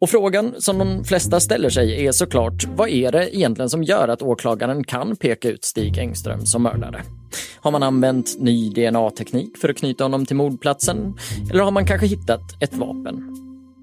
Och 0.00 0.10
frågan 0.10 0.54
som 0.58 0.78
de 0.78 1.04
flesta 1.04 1.40
ställer 1.40 1.68
sig 1.68 2.06
är 2.06 2.12
såklart, 2.12 2.66
vad 2.76 2.88
är 2.88 3.12
det 3.12 3.36
egentligen 3.36 3.70
som 3.70 3.82
gör 3.82 4.08
att 4.08 4.22
åklagaren 4.22 4.84
kan 4.84 5.16
peka 5.16 5.48
ut 5.48 5.64
Stig 5.64 5.98
Engström 5.98 6.46
som 6.46 6.62
mördare? 6.62 7.02
Har 7.60 7.70
man 7.70 7.82
använt 7.82 8.40
ny 8.40 8.70
DNA-teknik 8.70 9.58
för 9.58 9.68
att 9.68 9.76
knyta 9.76 10.04
honom 10.04 10.26
till 10.26 10.36
mordplatsen? 10.36 11.14
Eller 11.50 11.62
har 11.62 11.70
man 11.70 11.86
kanske 11.86 12.06
hittat 12.06 12.62
ett 12.62 12.74
vapen? 12.74 13.36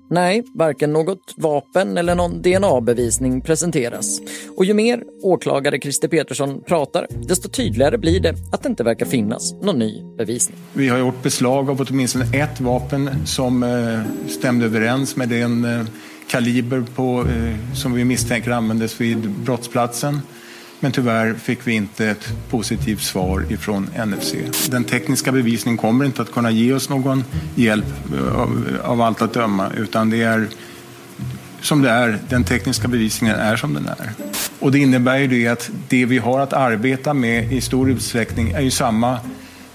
Nej, 0.10 0.44
varken 0.54 0.94
något 0.94 1.34
vapen 1.38 1.98
eller 1.98 2.16
någon 2.16 2.42
DNA-bevisning 2.42 3.42
presenteras. 3.42 4.20
Och 4.58 4.66
ju 4.66 4.74
mer 4.74 5.04
åklagare 5.24 5.80
Christer 5.80 6.08
Petersson 6.08 6.62
pratar, 6.68 7.08
desto 7.28 7.50
tydligare 7.50 7.98
blir 7.98 8.20
det 8.20 8.36
att 8.52 8.64
det 8.64 8.70
inte 8.70 8.84
verkar 8.84 9.06
finnas 9.06 9.54
någon 9.54 9.80
ny 9.80 10.04
bevisning. 10.18 10.58
Vi 10.74 10.90
har 10.90 10.98
gjort 10.98 11.24
beslag 11.24 11.70
av 11.70 11.86
åtminstone 11.90 12.26
ett 12.34 12.62
vapen 12.62 13.28
som 13.28 13.64
eh, 13.64 14.30
stämde 14.30 14.66
överens 14.66 15.16
med 15.16 15.30
den 15.30 15.66
eh, 15.66 15.86
kaliber 16.28 16.86
på, 16.96 17.20
eh, 17.20 17.76
som 17.76 17.94
vi 17.94 18.06
misstänker 18.06 18.52
användes 18.52 19.02
vid 19.02 19.30
brottsplatsen. 19.30 20.20
Men 20.84 20.92
tyvärr 20.92 21.34
fick 21.34 21.68
vi 21.68 21.74
inte 21.74 22.08
ett 22.08 22.34
positivt 22.50 23.02
svar 23.02 23.46
ifrån 23.50 23.90
NFC. 24.06 24.34
Den 24.70 24.84
tekniska 24.84 25.32
bevisningen 25.32 25.78
kommer 25.78 26.06
inte 26.06 26.22
att 26.22 26.32
kunna 26.32 26.52
ge 26.52 26.74
oss 26.74 26.90
någon 26.90 27.24
hjälp 27.56 27.86
eh, 28.14 28.40
av, 28.40 28.78
av 28.84 29.02
allt 29.02 29.22
att 29.22 29.34
döma 29.34 29.72
utan 29.78 30.10
det 30.10 30.22
är 30.22 30.48
som 31.62 31.82
det 31.82 31.90
är. 31.90 32.20
Den 32.30 32.44
tekniska 32.44 32.88
bevisningen 32.88 33.36
är 33.36 33.56
som 33.56 33.74
den 33.74 33.88
är. 33.88 34.12
Och 34.60 34.72
det 34.72 34.80
innebär 34.80 35.18
ju 35.18 35.28
det 35.28 35.48
att 35.48 35.70
det 35.90 36.06
vi 36.06 36.18
har 36.18 36.40
att 36.40 36.54
arbeta 36.54 37.14
med 37.14 37.54
i 37.54 37.62
stor 37.62 37.90
utsträckning 37.90 38.52
är 38.52 38.62
ju 38.62 38.72
samma 38.72 39.20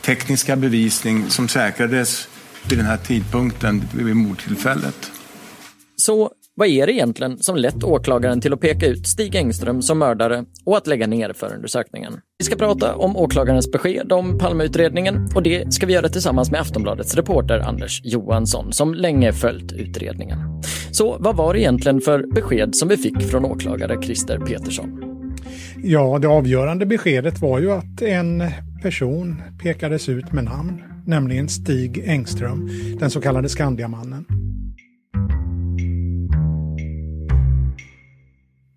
tekniska 0.00 0.56
bevisning 0.56 1.30
som 1.30 1.48
säkrades 1.48 2.28
vid 2.68 2.78
den 2.78 2.86
här 2.86 2.96
tidpunkten 2.96 3.88
vid 3.94 4.16
mordtillfället. 4.16 5.10
Så 5.96 6.30
vad 6.58 6.68
är 6.68 6.86
det 6.86 6.92
egentligen 6.92 7.38
som 7.38 7.56
lett 7.56 7.84
åklagaren 7.84 8.40
till 8.40 8.52
att 8.52 8.60
peka 8.60 8.86
ut 8.86 9.06
Stig 9.06 9.34
Engström 9.34 9.82
som 9.82 9.98
mördare 9.98 10.44
och 10.64 10.76
att 10.76 10.86
lägga 10.86 11.06
ner 11.06 11.32
förundersökningen? 11.32 12.12
Vi 12.38 12.44
ska 12.44 12.56
prata 12.56 12.94
om 12.94 13.16
åklagarens 13.16 13.72
besked 13.72 14.12
om 14.12 14.38
Palmeutredningen 14.38 15.28
och 15.34 15.42
det 15.42 15.72
ska 15.72 15.86
vi 15.86 15.92
göra 15.92 16.08
tillsammans 16.08 16.50
med 16.50 16.60
Aftonbladets 16.60 17.14
reporter 17.14 17.58
Anders 17.58 18.00
Johansson 18.04 18.72
som 18.72 18.94
länge 18.94 19.32
följt 19.32 19.72
utredningen. 19.72 20.38
Så 20.90 21.16
vad 21.20 21.36
var 21.36 21.54
det 21.54 21.60
egentligen 21.60 22.00
för 22.00 22.34
besked 22.34 22.74
som 22.74 22.88
vi 22.88 22.96
fick 22.96 23.22
från 23.22 23.44
åklagare 23.44 24.02
Christer 24.02 24.38
Petersson? 24.38 25.02
Ja, 25.82 26.18
det 26.18 26.28
avgörande 26.28 26.86
beskedet 26.86 27.40
var 27.40 27.58
ju 27.58 27.72
att 27.72 28.02
en 28.02 28.42
person 28.82 29.42
pekades 29.62 30.08
ut 30.08 30.32
med 30.32 30.44
namn, 30.44 30.82
nämligen 31.06 31.48
Stig 31.48 31.98
Engström, 32.06 32.70
den 32.98 33.10
så 33.10 33.20
kallade 33.20 33.48
Skandiamannen. 33.48 34.47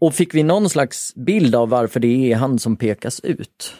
Och 0.01 0.13
fick 0.13 0.35
vi 0.35 0.43
någon 0.43 0.69
slags 0.69 1.15
bild 1.15 1.55
av 1.55 1.69
varför 1.69 1.99
det 1.99 2.31
är 2.31 2.35
han 2.35 2.59
som 2.59 2.75
pekas 2.75 3.19
ut? 3.19 3.73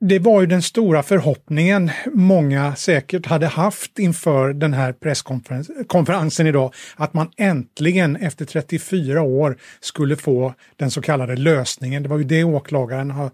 det 0.00 0.18
var 0.18 0.40
ju 0.40 0.46
den 0.46 0.62
stora 0.62 1.02
förhoppningen 1.02 1.90
många 2.14 2.76
säkert 2.76 3.26
hade 3.26 3.46
haft 3.46 3.98
inför 3.98 4.52
den 4.52 4.74
här 4.74 4.92
presskonferensen 4.92 6.46
idag, 6.46 6.74
att 6.96 7.14
man 7.14 7.30
äntligen 7.36 8.16
efter 8.16 8.44
34 8.44 9.22
år 9.22 9.56
skulle 9.80 10.16
få 10.16 10.54
den 10.76 10.90
så 10.90 11.02
kallade 11.02 11.36
lösningen. 11.36 12.02
Det 12.02 12.08
var 12.08 12.18
ju 12.18 12.24
det 12.24 12.44
åklagaren 12.44 13.10
har, 13.10 13.30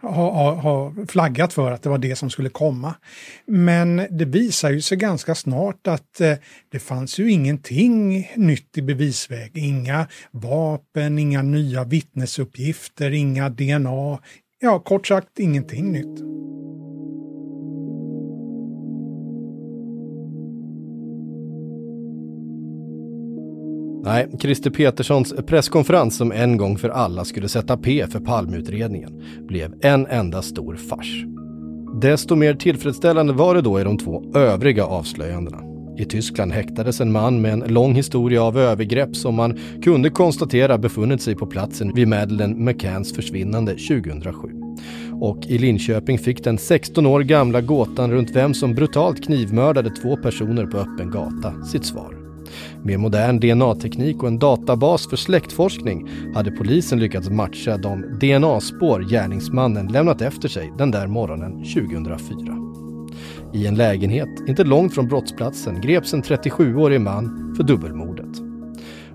har, 0.00 0.54
ha 0.54 0.92
flaggat 1.08 1.52
för, 1.52 1.72
att 1.72 1.82
det 1.82 1.88
var 1.88 1.98
det 1.98 2.16
som 2.16 2.30
skulle 2.30 2.48
komma. 2.48 2.94
Men 3.46 4.06
det 4.10 4.24
visar 4.24 4.70
ju 4.70 4.80
sig 4.80 4.98
ganska 4.98 5.34
snart 5.34 5.86
att 5.86 6.20
eh, 6.20 6.34
det 6.68 6.78
fanns 6.78 7.18
ju 7.18 7.30
ingenting 7.30 8.28
nytt 8.36 8.78
i 8.78 8.82
bevisväg. 8.82 9.50
Inga 9.54 10.06
vapen, 10.30 11.18
inga 11.18 11.42
nya 11.42 11.84
vittnesuppgifter, 11.84 13.10
inga 13.10 13.48
DNA, 13.48 14.18
Ja, 14.62 14.78
kort 14.78 15.06
sagt 15.06 15.38
ingenting 15.38 15.92
nytt. 15.92 16.20
Nej, 24.10 24.28
Christer 24.40 24.70
Peterssons 24.70 25.34
presskonferens 25.46 26.16
som 26.16 26.32
en 26.32 26.56
gång 26.56 26.78
för 26.78 26.88
alla 26.88 27.24
skulle 27.24 27.48
sätta 27.48 27.76
P 27.76 28.06
för 28.10 28.20
Palmeutredningen 28.20 29.22
blev 29.48 29.74
en 29.80 30.06
enda 30.06 30.42
stor 30.42 30.76
fars. 30.76 31.24
Desto 32.00 32.36
mer 32.36 32.54
tillfredsställande 32.54 33.32
var 33.32 33.54
det 33.54 33.60
då 33.60 33.80
i 33.80 33.84
de 33.84 33.98
två 33.98 34.32
övriga 34.34 34.84
avslöjandena. 34.84 35.58
I 35.98 36.04
Tyskland 36.04 36.52
häktades 36.52 37.00
en 37.00 37.12
man 37.12 37.40
med 37.40 37.52
en 37.52 37.60
lång 37.60 37.94
historia 37.94 38.42
av 38.42 38.58
övergrepp 38.58 39.16
som 39.16 39.34
man 39.34 39.58
kunde 39.82 40.10
konstatera 40.10 40.78
befunnit 40.78 41.22
sig 41.22 41.34
på 41.34 41.46
platsen 41.46 41.94
vid 41.94 42.08
Madeleine 42.08 42.54
McCanns 42.54 43.14
försvinnande 43.14 43.72
2007. 43.72 44.48
Och 45.20 45.46
i 45.46 45.58
Linköping 45.58 46.18
fick 46.18 46.44
den 46.44 46.58
16 46.58 47.06
år 47.06 47.20
gamla 47.20 47.60
gåtan 47.60 48.12
runt 48.12 48.36
vem 48.36 48.54
som 48.54 48.74
brutalt 48.74 49.24
knivmördade 49.24 49.90
två 49.90 50.16
personer 50.16 50.66
på 50.66 50.78
öppen 50.78 51.10
gata 51.10 51.64
sitt 51.64 51.84
svar. 51.84 52.19
Med 52.84 53.00
modern 53.00 53.40
DNA-teknik 53.40 54.22
och 54.22 54.28
en 54.28 54.38
databas 54.38 55.08
för 55.08 55.16
släktforskning 55.16 56.10
hade 56.34 56.50
polisen 56.50 56.98
lyckats 56.98 57.30
matcha 57.30 57.76
de 57.76 58.00
DNA-spår 58.00 59.00
gärningsmannen 59.10 59.86
lämnat 59.86 60.22
efter 60.22 60.48
sig 60.48 60.72
den 60.78 60.90
där 60.90 61.06
morgonen 61.06 61.64
2004. 61.64 62.56
I 63.54 63.66
en 63.66 63.74
lägenhet 63.74 64.28
inte 64.48 64.64
långt 64.64 64.94
från 64.94 65.08
brottsplatsen 65.08 65.80
greps 65.80 66.14
en 66.14 66.22
37-årig 66.22 67.00
man 67.00 67.54
för 67.56 67.64
dubbelmordet. 67.64 68.40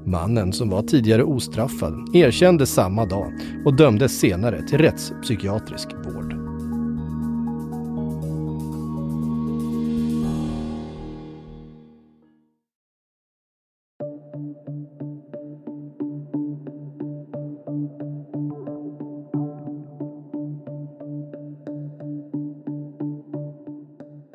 Mannen, 0.05 0.53
som 0.53 0.69
var 0.69 0.81
tidigare 0.81 1.24
ostraffad, 1.24 2.15
erkände 2.15 2.65
samma 2.65 3.05
dag 3.05 3.34
och 3.65 3.75
dömdes 3.75 4.19
senare 4.19 4.67
till 4.67 4.77
rättspsykiatrisk 4.77 5.89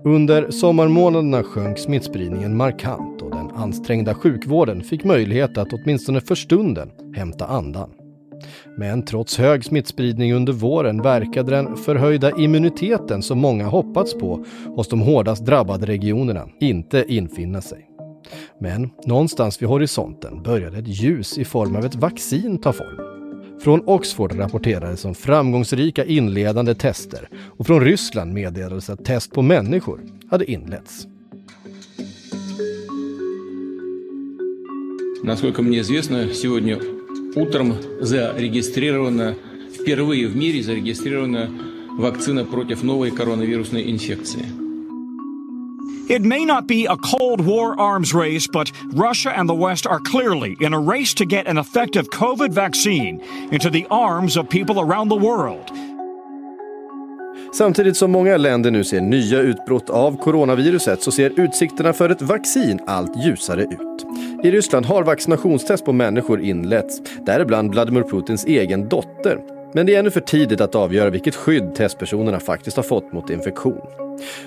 Under 0.05 0.51
sommarmånaderna 0.51 1.43
sjönk 1.43 1.79
smittspridningen 1.79 2.57
markant 2.57 3.23
och 3.23 3.31
den 3.31 3.51
ansträngda 3.51 4.15
sjukvården 4.15 4.83
fick 4.83 5.05
möjlighet 5.05 5.59
att 5.59 5.73
åtminstone 5.73 6.21
för 6.21 6.35
stunden 6.35 6.91
hämta 7.15 7.47
andan. 7.47 7.91
Men 8.79 9.05
trots 9.05 9.39
hög 9.39 9.65
smittspridning 9.65 10.35
under 10.35 10.53
våren 10.53 11.03
verkade 11.03 11.51
den 11.51 11.77
förhöjda 11.77 12.39
immuniteten 12.39 13.23
som 13.23 13.39
många 13.39 13.67
hoppats 13.67 14.15
på 14.15 14.45
hos 14.67 14.89
de 14.89 15.01
hårdast 15.01 15.47
drabbade 15.47 15.87
regionerna 15.87 16.49
inte 16.61 17.05
infinna 17.09 17.61
sig. 17.61 17.87
Men 18.61 18.91
någonstans 19.07 19.63
vid 19.63 19.69
horisonten 19.69 20.43
började 20.43 20.79
ett 20.79 20.89
ljus 20.89 21.39
i 21.39 21.45
form 21.45 21.77
av 21.77 21.85
ett 21.85 21.95
vaccin 21.95 22.59
ta 22.59 22.73
form. 22.73 23.10
Från 23.60 23.82
Oxford 23.86 24.40
rapporterades 24.40 25.06
om 25.06 25.16
framgångsrika 25.16 26.06
inledande 26.06 26.76
tester 26.76 27.30
och 27.58 27.68
från 27.68 27.82
Ryssland 27.82 28.34
meddelades 28.34 28.90
att 28.90 29.06
test 29.06 29.32
på 29.34 29.42
människor 29.42 30.00
hade 30.30 30.52
inletts. 30.52 31.08
Насколько 35.24 35.62
мне 35.62 35.80
известно, 35.80 36.34
сегодня 36.34 36.80
утром 37.36 37.74
зарегистрирована, 38.02 39.36
впервые 39.80 40.28
в 40.28 40.36
мире 40.36 40.62
зарегистрирована 40.62 41.50
вакцина 41.98 42.46
против 42.46 42.84
новой 42.84 43.12
коронавирусной 43.12 43.92
инфекции. 43.92 44.59
It 46.11 46.23
may 46.23 46.45
not 46.45 46.67
be 46.67 46.87
a 46.87 46.97
Cold 46.97 47.41
War 47.41 47.81
arms 47.81 48.13
race, 48.15 48.49
but 48.53 48.73
Russia 48.93 49.31
and 49.31 49.49
the 49.49 49.55
West 49.55 49.87
are 49.87 50.01
clearly 50.01 50.57
in 50.61 50.75
a 50.75 50.81
race 50.81 51.15
to 51.15 51.25
get 51.25 51.47
an 51.47 51.59
effective 51.59 52.11
COVID 52.11 52.53
vaccine 52.53 53.21
into 53.53 53.71
the 53.71 53.87
arms 53.91 54.37
of 54.37 54.49
people 54.49 54.81
around 54.81 55.09
the 55.09 55.17
world. 55.17 55.71
Samtidigt 57.53 57.97
som 57.97 58.11
många 58.11 58.37
länder 58.37 58.71
nu 58.71 58.85
ser 58.85 59.01
nya 59.01 59.39
utbrott 59.39 59.91
av 59.91 60.17
coronaviruset 60.17 61.03
så 61.03 61.13
ser 61.13 61.41
utsikterna 61.41 61.93
för 61.93 62.11
ett 62.11 62.23
vaccin 62.23 62.81
allt 62.87 63.25
ljusare 63.25 63.63
ut. 63.63 64.07
I 64.45 64.51
Ryssland 64.51 64.87
har 64.87 65.03
vaccinationstest 65.03 65.85
på 65.85 65.93
människor 65.93 66.41
inletts, 66.41 67.03
däribland 67.27 67.71
Vladimir 67.71 68.03
Putins 68.03 68.45
egen 68.45 68.89
dotter. 68.89 69.60
Men 69.73 69.87
det 69.87 69.95
är 69.95 69.99
ännu 69.99 70.11
för 70.11 70.21
tidigt 70.21 70.61
att 70.61 70.75
avgöra 70.75 71.11
vilket 71.11 71.35
skydd 71.35 71.75
testpersonerna 71.75 72.41
faktiskt 72.41 72.77
har 72.77 72.85
fått 72.85 73.13
mot 73.13 73.31
infektion. 73.31 73.81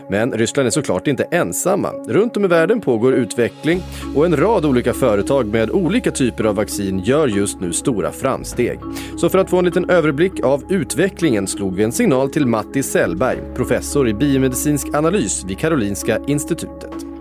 Men 0.10 0.32
Ryssland 0.32 0.68
är 0.68 0.72
såklart 0.72 1.08
inte 1.08 1.24
ensamma. 1.24 1.92
Runt 1.92 2.38
om 2.38 2.46
i 2.46 2.48
världen 2.48 2.82
pågår 2.82 3.14
utveckling 3.14 3.82
och 4.16 4.26
en 4.26 4.38
rad 4.38 4.66
olika 4.66 4.94
företag 4.94 5.48
med 5.48 5.72
olika 5.72 6.12
typer 6.12 6.44
av 6.44 6.56
vaccin 6.56 7.00
gör 7.00 7.28
just 7.28 7.60
nu 7.60 7.74
stora 7.74 8.12
framsteg. 8.12 8.80
Så 9.18 9.30
för 9.30 9.40
att 9.40 9.50
få 9.50 9.58
en 9.58 9.66
liten 9.66 9.90
överblick 9.90 10.44
av 10.44 10.64
utvecklingen 10.70 11.48
slog 11.48 11.76
vi 11.76 11.84
en 11.84 11.92
signal 11.92 12.30
till 12.30 12.48
Matti 12.48 12.84
Sellberg, 12.84 13.38
professor 13.56 14.08
i 14.08 14.14
biomedicinsk 14.14 14.96
analys 14.96 15.44
vid 15.48 15.58
Karolinska 15.58 16.20
institutet. 16.28 17.13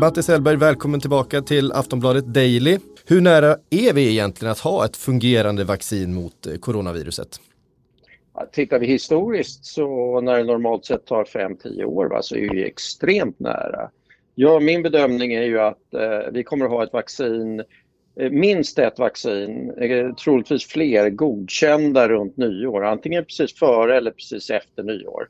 Matti 0.00 0.32
Hellberg, 0.32 0.56
välkommen 0.56 1.00
tillbaka 1.00 1.42
till 1.42 1.72
Aftonbladet 1.72 2.24
Daily. 2.26 2.78
Hur 3.06 3.20
nära 3.20 3.56
är 3.70 3.92
vi 3.92 4.10
egentligen 4.10 4.52
att 4.52 4.58
ha 4.58 4.84
ett 4.84 4.96
fungerande 4.96 5.64
vaccin 5.64 6.14
mot 6.14 6.46
eh, 6.46 6.54
coronaviruset? 6.54 7.28
Tittar 8.52 8.78
vi 8.78 8.86
historiskt 8.86 9.64
så 9.64 10.20
när 10.20 10.36
det 10.36 10.44
normalt 10.44 10.84
sett 10.84 11.06
tar 11.06 11.24
5-10 11.24 11.84
år 11.84 12.06
va, 12.06 12.22
så 12.22 12.36
är 12.36 12.54
vi 12.54 12.64
extremt 12.64 13.40
nära. 13.40 13.90
Ja, 14.34 14.60
min 14.60 14.82
bedömning 14.82 15.32
är 15.32 15.42
ju 15.42 15.60
att 15.60 15.94
eh, 15.94 16.32
vi 16.32 16.44
kommer 16.44 16.64
att 16.64 16.70
ha 16.70 16.84
ett 16.84 16.92
vaccin, 16.92 17.62
eh, 18.20 18.30
minst 18.30 18.78
ett 18.78 18.98
vaccin, 18.98 19.70
eh, 19.70 20.14
troligtvis 20.14 20.66
fler, 20.66 21.10
godkända 21.10 22.08
runt 22.08 22.36
nyår. 22.36 22.84
Antingen 22.84 23.24
precis 23.24 23.54
före 23.54 23.96
eller 23.96 24.10
precis 24.10 24.50
efter 24.50 24.82
nyår. 24.82 25.28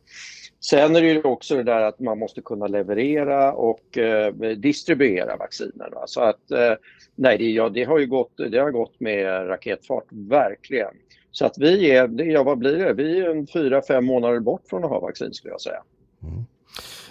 Sen 0.60 0.96
är 0.96 1.02
det 1.02 1.08
ju 1.08 1.22
också 1.22 1.56
det 1.56 1.62
där 1.62 1.80
att 1.80 2.00
man 2.00 2.18
måste 2.18 2.40
kunna 2.40 2.66
leverera 2.66 3.52
och 3.52 3.98
eh, 3.98 4.34
distribuera 4.56 5.36
vacciner. 5.36 5.90
Va? 5.92 6.02
Så 6.06 6.20
att 6.20 6.50
eh, 6.50 6.72
nej, 7.14 7.38
det, 7.38 7.50
ja, 7.50 7.68
det 7.68 7.84
har 7.84 7.98
ju 7.98 8.06
gått, 8.06 8.32
det 8.50 8.58
har 8.58 8.70
gått 8.70 9.00
med 9.00 9.48
raketfart, 9.48 10.04
verkligen. 10.10 10.94
Så 11.32 11.46
att 11.46 11.58
vi 11.58 11.90
är, 11.90 12.22
ja 12.22 12.42
vad 12.42 12.58
blir 12.58 12.78
det? 12.78 12.92
Vi 12.92 13.20
är 13.20 13.30
en 13.30 13.46
fyra, 13.46 13.82
fem 13.82 14.04
månader 14.04 14.40
bort 14.40 14.62
från 14.70 14.84
att 14.84 14.90
ha 14.90 15.00
vaccin 15.00 15.34
skulle 15.34 15.52
jag 15.52 15.60
säga. 15.60 15.82
Mm. 16.22 16.44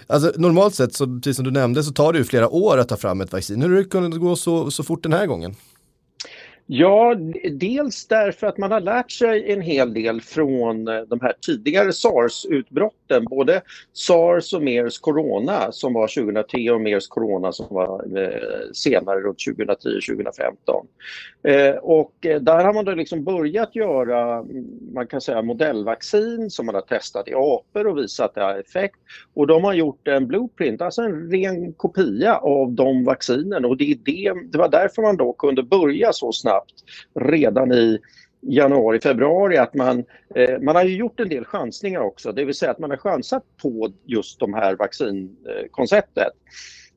Alltså 0.06 0.32
normalt 0.36 0.74
sett, 0.74 0.94
så, 0.94 1.06
precis 1.06 1.36
som 1.36 1.44
du 1.44 1.50
nämnde, 1.50 1.82
så 1.82 1.92
tar 1.92 2.12
det 2.12 2.18
ju 2.18 2.24
flera 2.24 2.48
år 2.48 2.78
att 2.78 2.88
ta 2.88 2.96
fram 2.96 3.20
ett 3.20 3.32
vaccin. 3.32 3.62
Hur 3.62 3.68
har 3.68 3.76
det 3.76 3.84
kunnat 3.84 4.20
gå 4.20 4.36
så, 4.36 4.70
så 4.70 4.82
fort 4.82 5.02
den 5.02 5.12
här 5.12 5.26
gången? 5.26 5.54
Ja, 6.72 7.14
dels 7.50 8.06
därför 8.06 8.46
att 8.46 8.58
man 8.58 8.70
har 8.70 8.80
lärt 8.80 9.10
sig 9.10 9.52
en 9.52 9.60
hel 9.60 9.94
del 9.94 10.20
från 10.20 10.88
eh, 10.88 11.00
de 11.00 11.20
här 11.20 11.32
tidigare 11.46 11.92
sars-utbrotten. 11.92 13.24
Både 13.24 13.62
sars 13.92 14.54
och 14.54 14.62
mers 14.62 14.98
corona 14.98 15.72
som 15.72 15.92
var 15.92 16.08
2003 16.08 16.70
och 16.70 16.80
mers 16.80 17.08
corona 17.08 17.52
som 17.52 17.66
var 17.70 18.18
eh, 18.18 18.72
senare 18.72 19.20
runt 19.20 19.38
2010-2015. 19.38 20.86
Eh, 21.42 21.76
och 21.76 22.14
där 22.20 22.64
har 22.64 22.74
man 22.74 22.84
då 22.84 22.94
liksom 22.94 23.24
börjat 23.24 23.76
göra, 23.76 24.38
mm, 24.38 24.64
man 24.94 25.06
kan 25.06 25.20
säga 25.20 25.42
modellvaccin 25.42 26.50
som 26.50 26.66
man 26.66 26.74
har 26.74 26.82
testat 26.82 27.28
i 27.28 27.34
apor 27.34 27.86
och 27.86 27.98
visat 27.98 28.28
att 28.28 28.34
det 28.34 28.40
har 28.40 28.58
effekt. 28.58 28.96
Och 29.34 29.46
de 29.46 29.64
har 29.64 29.74
gjort 29.74 30.08
en 30.08 30.26
blueprint, 30.26 30.82
alltså 30.82 31.02
en 31.02 31.30
ren 31.30 31.72
kopia 31.72 32.36
av 32.36 32.72
de 32.72 33.04
vaccinen 33.04 33.64
och 33.64 33.76
det, 33.76 33.84
är 33.84 33.98
det, 34.04 34.32
det 34.52 34.58
var 34.58 34.68
därför 34.68 35.02
man 35.02 35.16
då 35.16 35.32
kunde 35.32 35.62
börja 35.62 36.12
så 36.12 36.32
snabbt 36.32 36.59
snabbt 36.60 37.30
redan 37.30 37.72
i 37.72 37.98
januari, 38.40 39.00
februari 39.00 39.56
att 39.56 39.74
man, 39.74 40.04
eh, 40.34 40.60
man 40.60 40.76
har 40.76 40.84
ju 40.84 40.96
gjort 40.96 41.20
en 41.20 41.28
del 41.28 41.44
chansningar 41.44 42.00
också, 42.00 42.32
det 42.32 42.44
vill 42.44 42.54
säga 42.54 42.70
att 42.70 42.78
man 42.78 42.90
har 42.90 42.96
chansat 42.96 43.42
på 43.62 43.92
just 44.04 44.40
de 44.40 44.54
här 44.54 44.76
vaccinkonceptet. 44.76 46.32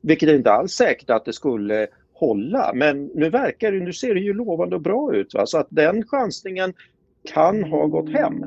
Vilket 0.00 0.28
är 0.28 0.34
inte 0.34 0.52
alls 0.52 0.72
säkert 0.72 1.10
att 1.10 1.24
det 1.24 1.32
skulle 1.32 1.86
hålla, 2.12 2.72
men 2.74 3.04
nu 3.14 3.30
verkar 3.30 3.72
det, 3.72 3.80
nu 3.80 3.92
ser 3.92 4.14
det 4.14 4.20
ju 4.20 4.32
lovande 4.32 4.76
och 4.76 4.82
bra 4.82 5.14
ut. 5.14 5.34
Va? 5.34 5.46
Så 5.46 5.58
att 5.58 5.66
den 5.70 6.06
chansningen 6.06 6.74
kan 7.32 7.64
ha 7.64 7.86
gått 7.86 8.10
hem. 8.10 8.44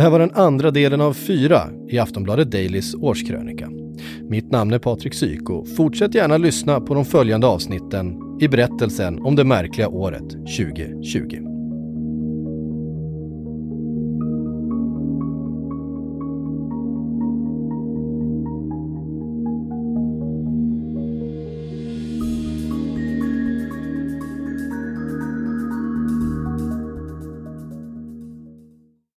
Det 0.00 0.04
här 0.04 0.10
var 0.10 0.18
den 0.18 0.34
andra 0.34 0.70
delen 0.70 1.00
av 1.00 1.12
fyra 1.12 1.62
i 1.88 1.98
Aftonbladet 1.98 2.50
Dailys 2.50 2.94
årskrönika. 2.94 3.70
Mitt 4.28 4.50
namn 4.50 4.72
är 4.72 4.78
Patrik 4.78 5.14
Syk 5.14 5.50
och 5.50 5.68
fortsätt 5.76 6.14
gärna 6.14 6.36
lyssna 6.36 6.80
på 6.80 6.94
de 6.94 7.04
följande 7.04 7.46
avsnitten 7.46 8.16
i 8.40 8.48
berättelsen 8.48 9.18
om 9.18 9.36
det 9.36 9.44
märkliga 9.44 9.88
året 9.88 10.30
2020. 10.30 11.49